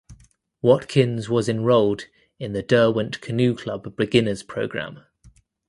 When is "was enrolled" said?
1.29-2.05